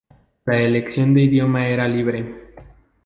[0.45, 2.53] La elección de idioma era libre.